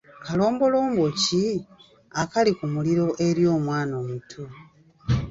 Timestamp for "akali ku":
2.21-2.65